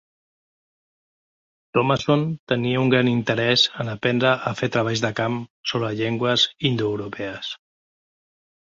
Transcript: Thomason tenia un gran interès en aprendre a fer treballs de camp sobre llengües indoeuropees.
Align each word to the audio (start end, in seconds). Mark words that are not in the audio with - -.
Thomason 1.77 2.23
tenia 2.53 2.81
un 2.87 2.91
gran 2.95 3.11
interès 3.13 3.67
en 3.85 3.93
aprendre 3.95 4.33
a 4.39 4.55
fer 4.63 4.73
treballs 4.79 5.07
de 5.07 5.15
camp 5.23 5.39
sobre 5.75 5.95
llengües 6.03 6.51
indoeuropees. 6.73 7.57